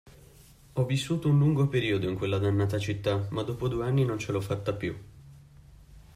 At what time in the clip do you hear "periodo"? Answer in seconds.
1.67-2.09